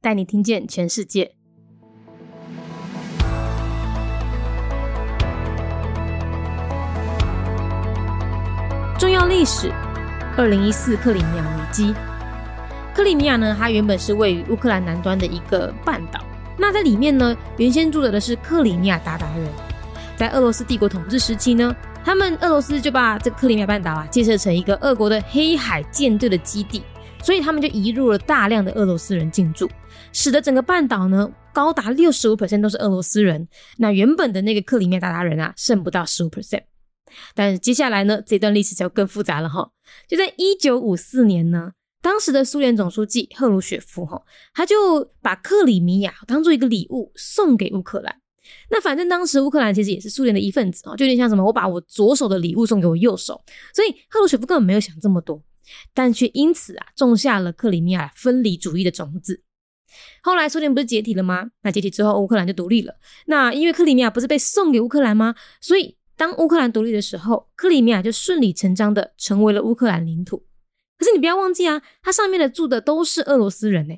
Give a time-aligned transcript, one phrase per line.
[0.00, 1.32] 带你听见全世界。
[8.98, 9.72] 重要历史：
[10.36, 11.94] 二零一四克里米亚危机。
[12.94, 16.20] 克里米亚呢，它原本是位于乌克兰南端的一个半岛。
[16.56, 19.48] 那在里面呢，原先住着的是克里米亚鞑靼人。
[20.16, 26.82] 在俄罗斯帝国统治时期呢，他们俄罗斯就把这个克里米亚半岛啊建设成一个俄国的黑海舰队的基地。
[27.22, 29.68] 所以他们就移入了大量的俄罗斯人进驻，
[30.12, 33.46] 使得整个半岛呢高达六十五 percent 都是俄罗斯人。
[33.76, 36.62] 那原本的那个克里米亚鞑靼人啊，剩不到十五 percent。
[37.34, 39.70] 但是接下来呢，这段历史就更复杂了哈。
[40.06, 44.22] 就在一九五四年呢，当时的苏联总书记赫鲁雪夫哈，
[44.54, 48.14] 他就把克里米亚当做一个礼物送给乌克兰。
[48.70, 53.42] 那反正当时乌克兰其实也是苏联的一份子啊，就有点像什么，我把我左手的礼物送给我右手。
[53.74, 55.42] 所以赫鲁雪夫根本没有想这么多。
[55.94, 59.42] 但却因此啊，种下了克里米亚分离主义的种子。
[60.22, 61.50] 后来苏联不是解体了吗？
[61.62, 62.94] 那解体之后，乌克兰就独立了。
[63.26, 65.34] 那因为克里米亚不是被送给乌克兰吗？
[65.60, 70.46] 所以当乌克兰独立的时候，克里米亚就顺理成章的成为了乌克兰领土。
[70.98, 73.94] 可是你不要忘记啊，它上面的住的都是俄罗斯人呢。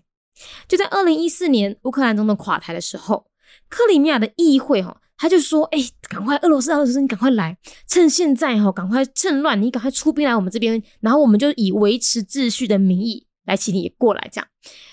[0.68, 3.30] 就在二零一四年乌克兰总统垮台的时候，
[3.68, 5.00] 克里米亚的议会哈。
[5.20, 14.48] 他就说：“哎，赶快，俄罗斯，俄罗斯，你赶快来，趁现在哈，赶快趁乱，你赶快出兵来我们这边，然后我们就以维持秩序的名义来请你过来，这样。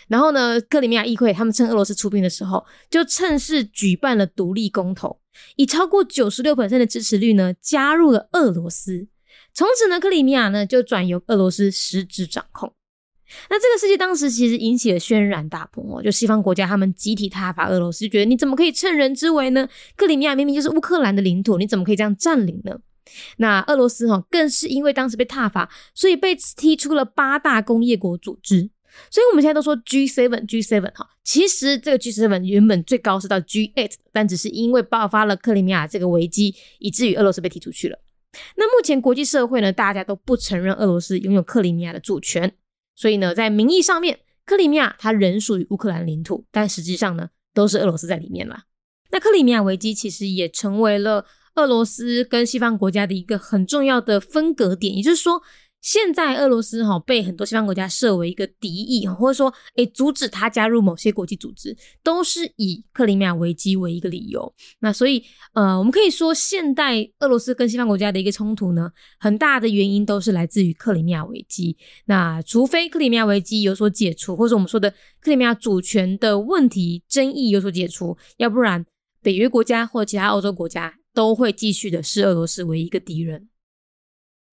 [0.09, 5.17] 然后呢，克里米亚议会他们趁俄罗斯出兵的时候，就趁势举办了独立公投，
[5.55, 9.07] 以超过九十六的支持率呢，加入了俄罗斯。
[9.53, 12.73] 从此呢，克里米亚呢就转由俄罗斯实质掌控。”
[13.49, 19.67] 那这个事情当时其实引起了轩然大波哦，就西方国家他们集体挞伐俄罗斯，觉得你怎么可以趁人之危呢？
[19.95, 22.77] 克里米亚明明就是乌克兰的领土，你怎么可以这样占领呢？
[23.37, 28.69] 那俄罗斯哈更是因为当时被挞伐，所以被踢出了八大工业国组织。
[29.11, 37.99] 所以我们现在都说 G seven G seven 哈，其实这个 G seven 原本最高是到 G eight，但只是因为爆发了克里米亚这个危机，以至于俄罗斯被踢出去了。
[38.55, 42.51] 那目前国际社会呢，大家都不承认俄罗斯拥有克里米亚的主权。
[42.97, 48.63] 所以呢，在名义上面，克里米亚它仍属于乌克兰领土，但实际上呢，都是俄罗斯在里面了。
[49.11, 51.25] 那克里米亚危机其实也成为了
[51.55, 55.41] 俄罗斯跟西方国家的一个很重要的分隔点，也就是说。
[55.79, 64.53] 现在俄罗斯哈被很多西方国家设为一个敌意，或者说诶阻止他加入某些国际组织，都是以克里米亚危机为一个理由。
[64.79, 65.23] 那所以
[65.53, 71.77] 呃，我们可以说现代俄罗斯跟西方国家的一个冲突呢，很大的原因都是来自于克里米亚危机。
[72.05, 74.89] 那除非克里米亚危机有所解除，或者我们说的
[75.21, 78.85] 克里米亚主权的问题争议有所解除，要不然
[79.21, 83.47] 北约国家或其他欧洲国家都会继续的视俄罗斯为一个敌人。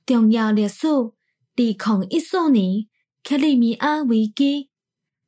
[0.07, 1.13] 重要历史：二
[1.57, 2.87] 零一四年
[3.23, 4.69] 克里米亚危机。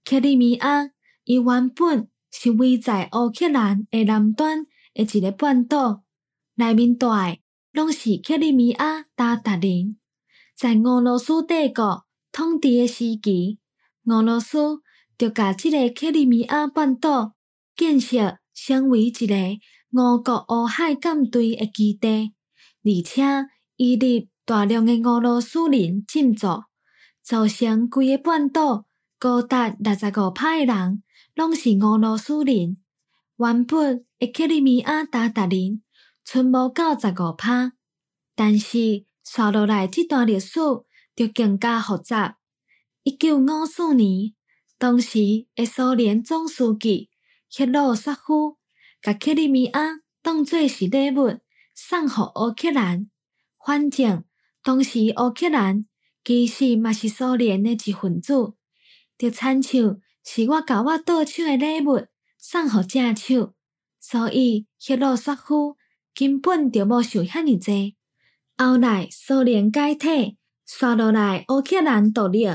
[0.05, 0.91] 克里米亚
[1.25, 6.03] 伊原本是位在乌克兰的南端的一个半岛，
[6.57, 7.39] 内面住的
[7.73, 9.97] 拢是克里米亚鞑靼人。
[10.55, 13.59] 在俄罗斯帝国统治的时期，
[14.05, 14.83] 俄罗斯
[15.17, 17.35] 就甲即个克里米亚半岛
[17.75, 19.35] 建设成为一个
[19.93, 22.35] 俄国乌海舰队的基地，
[22.85, 23.23] 而且
[23.77, 24.29] 伊入。
[24.47, 26.47] 大量的俄罗斯人进驻，
[27.21, 28.87] 造成规个半岛
[29.19, 31.03] 高达六十五派的人
[31.35, 32.77] 拢是俄罗斯人。
[33.39, 35.83] 原本的克里米亚鞑靼人
[36.25, 37.73] 存无九十五派，
[38.37, 40.61] 但是刷落来这段历史
[41.17, 42.39] 就更加复杂。
[43.03, 44.33] 一九五四年，
[44.79, 45.19] 当时
[45.57, 47.11] 的苏联总书记
[47.51, 48.59] 赫鲁萨夫
[49.03, 51.41] 甲克里米亚当作是礼物
[51.75, 53.11] 送互乌克兰，
[53.59, 54.23] 反正。
[54.67, 55.87] 当时乌克兰
[56.25, 58.35] 其实嘛是苏联的一份子，
[59.17, 62.05] 就亲像是我甲我倒手的礼物
[62.37, 63.55] 送互正手，
[64.01, 65.77] 所以赫鲁雪夫
[66.13, 67.95] 根本就无想遐尼济。
[68.59, 70.37] 后来苏联解体，
[70.67, 72.49] 刷落来乌克兰独立，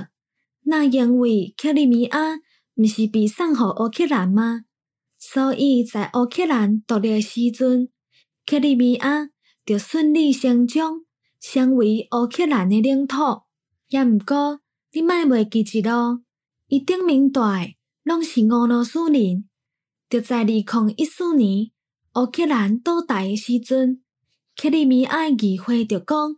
[0.64, 2.42] 那因为克里米亚
[2.76, 4.66] 毋是被送互乌克兰吗？
[5.18, 7.88] 所以在乌克兰独立时阵，
[8.46, 9.30] 克里米亚
[9.66, 11.06] 就顺理成章
[11.42, 13.18] 成为乌克兰的领土。
[13.90, 14.62] 也毋过，
[14.94, 16.22] 你莫袂记一咯，
[16.68, 19.50] 伊顶面大诶拢是俄罗斯人。
[20.10, 20.64] 就在二零
[20.96, 21.72] 一四年
[22.16, 24.02] 乌克兰倒台诶时阵，
[24.56, 26.36] 克里米亚议会就讲，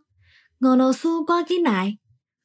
[0.60, 1.98] 俄罗斯赶紧来，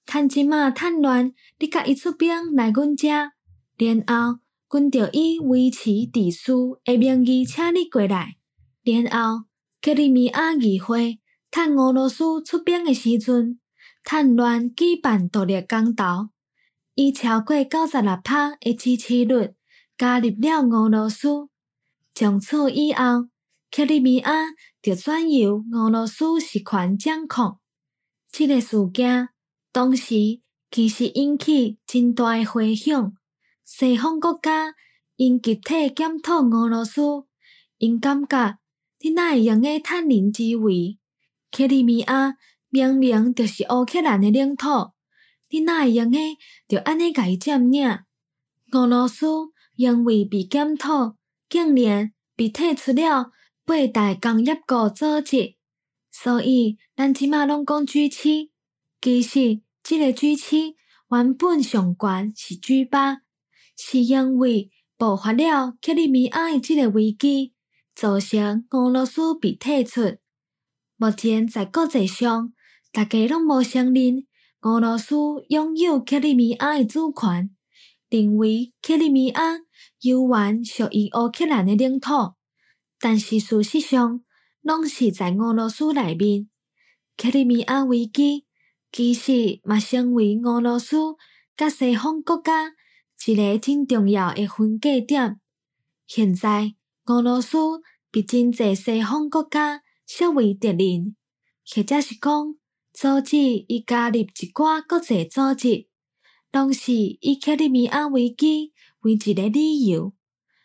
[0.06, 4.40] 趁即马趁乱，你甲伊出兵来阮遮，然后。
[4.72, 6.52] 阮着以维持秩序
[6.86, 8.36] 诶名义请你过来，
[8.84, 9.46] 然后
[9.82, 11.18] 克里米亚议会
[11.52, 13.60] 趁俄罗斯出兵诶时阵，
[14.04, 16.30] 趁乱举办独立公投，
[16.94, 19.56] 以超过九十六趴诶支持率
[19.98, 21.50] 加入了俄罗斯。
[22.14, 23.30] 从此以后，
[23.72, 24.32] 克里米亚
[24.82, 27.58] 就转由俄罗斯实权掌控。
[28.32, 29.30] 这个事件
[29.72, 30.14] 当时
[30.70, 33.14] 其实引起真大诶回响。
[33.66, 34.76] 西方国家
[35.16, 37.02] 因集体检讨俄罗斯，
[37.80, 38.60] 因感觉
[39.00, 40.99] 你哪会用个趁人之危？
[41.52, 42.36] 克里米亚
[42.70, 44.92] 明明就是乌克兰的领土，
[45.50, 46.18] 你哪会用个
[46.68, 48.00] 就安尼甲伊占领？
[48.72, 49.26] 俄罗斯
[49.76, 51.16] 因为被检讨，
[51.50, 53.32] 竟然被踢出了
[53.66, 55.56] 八大工业国组织，
[56.12, 58.52] 所以咱即马拢讲 G 七。
[59.02, 60.76] 其实即个 G 七
[61.10, 63.22] 原本上悬是 G 八。
[63.76, 67.54] 是因为爆发了克里米亚的这个危机，
[67.96, 70.18] 造成俄罗斯被退出。
[71.02, 72.52] 目前在国际上，
[72.92, 74.28] 大家拢无承认
[74.64, 75.16] 俄罗斯
[75.48, 77.56] 拥有克里米亚的主权，
[78.10, 79.60] 认为克里米亚
[80.02, 82.34] 犹原属于乌克兰的领土。
[83.00, 84.22] 但是事实上，
[84.62, 86.50] 拢是在俄罗斯内面。
[87.16, 88.46] 克里米亚危机
[88.92, 91.16] 其实嘛成为俄罗斯
[91.56, 92.74] 甲西方国家。
[93.26, 95.40] 一个真重要的分界点。
[96.06, 96.74] 现在
[97.06, 97.58] 俄罗斯
[98.12, 99.82] 被真济西方国家
[100.12, 101.16] 视为敌人，
[101.72, 102.56] 或者是讲
[102.92, 105.88] 阻止伊加入一寡国际组织，
[106.52, 110.16] 拢是以克里米亚危机为一个理由。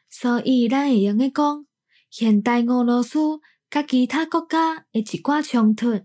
[0.08, 1.66] 所以咱会用个讲，
[2.08, 3.18] 现代俄罗斯
[3.68, 6.00] 甲其他国家的一寡冲突，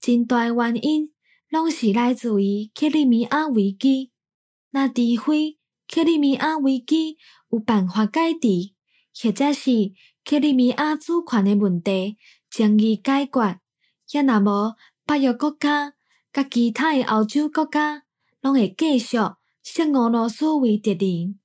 [0.00, 1.12] 真大原因
[1.50, 4.12] 拢是来自于克里米亚危机。
[4.70, 5.58] 那除非
[5.88, 7.18] 克里米亚危机
[7.50, 8.74] 有办法解决，
[9.12, 9.92] 或者是
[10.24, 12.16] 克里米亚主权的问题
[12.55, 13.59] 将伊解决，
[14.11, 14.75] 也若无
[15.05, 15.93] 北约国家
[16.33, 18.03] 甲其他的欧洲国家
[18.41, 19.17] 拢会继续
[19.63, 21.39] 视俄罗斯为敌人。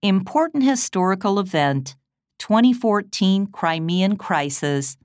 [0.00, 1.94] Important historical event
[2.38, 4.96] 2014 Crimean Crisis.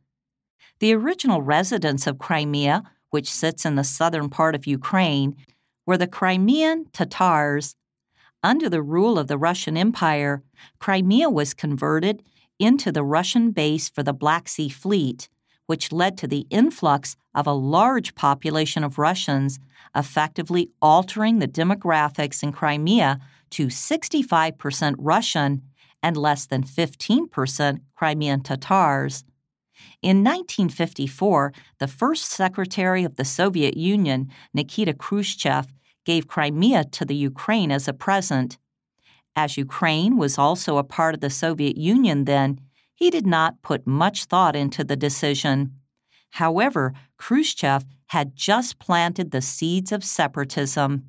[0.80, 5.36] The original residents of Crimea, which sits in the southern part of Ukraine,
[5.86, 7.76] were the Crimean Tatars.
[8.44, 10.44] Under the rule of the Russian Empire,
[10.80, 12.24] Crimea was converted
[12.59, 15.29] into the Russian base for the Black Sea Fleet,
[15.67, 19.59] which led to the influx of a large population of Russians,
[19.95, 23.19] effectively altering the demographics in Crimea
[23.51, 25.63] to 65% Russian
[26.03, 29.25] and less than 15% Crimean Tatars.
[30.03, 35.67] In 1954, the first secretary of the Soviet Union, Nikita Khrushchev,
[36.05, 38.59] gave Crimea to the Ukraine as a present.
[39.37, 42.59] As Ukraine was also a part of the Soviet Union then,
[42.95, 45.73] he did not put much thought into the decision.
[46.31, 51.05] However, Khrushchev had just planted the seeds of separatism.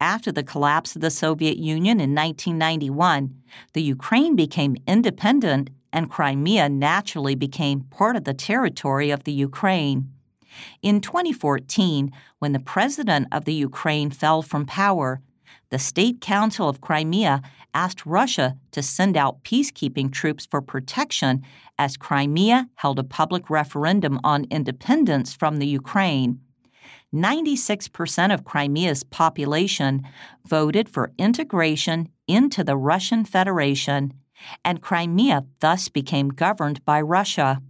[0.00, 3.34] After the collapse of the Soviet Union in 1991,
[3.72, 10.10] the Ukraine became independent and Crimea naturally became part of the territory of the Ukraine.
[10.82, 15.20] In 2014, when the president of the Ukraine fell from power,
[15.74, 17.42] the State Council of Crimea
[17.74, 21.42] asked Russia to send out peacekeeping troops for protection
[21.80, 26.38] as Crimea held a public referendum on independence from the Ukraine.
[27.12, 30.04] 96% of Crimea's population
[30.46, 34.14] voted for integration into the Russian Federation,
[34.64, 37.60] and Crimea thus became governed by Russia.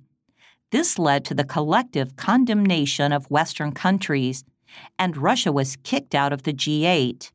[0.72, 4.44] This led to the collective condemnation of Western countries,
[4.98, 7.30] and Russia was kicked out of the G8.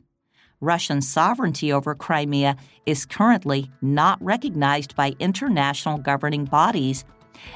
[0.61, 7.05] Russian sovereignty over Crimea is currently not recognized by international governing bodies,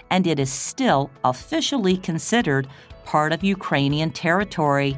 [0.10, 2.67] and it is still officially considered
[3.03, 4.98] part of Ukrainian territory.